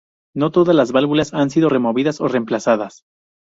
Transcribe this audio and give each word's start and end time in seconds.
No 0.35 0.49
todas 0.49 0.73
estas 0.73 0.93
válvulas 0.93 1.31
han 1.35 1.51
sido 1.51 1.69
removidas 1.69 2.21
o 2.21 2.27
reemplazadas. 2.27 3.03